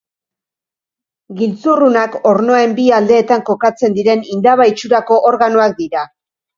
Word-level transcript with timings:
Giltzurrunak 1.41 2.17
ornoen 2.31 2.75
bi 2.81 2.87
aldeetan 3.03 3.47
kokatzen 3.53 3.97
diren 4.01 4.27
indaba 4.35 4.71
itxurako 4.75 5.23
organoak 5.35 5.83
dira. 5.87 6.13